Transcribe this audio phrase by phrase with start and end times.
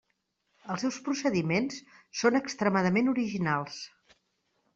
[0.75, 1.77] Els seus procediments
[2.21, 3.79] són extremament originals.